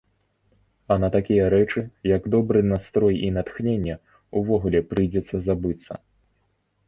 [0.93, 3.95] А на такія рэчы, як добры настрой і натхненне,
[4.41, 5.93] увогуле прыйдзецца забыцца.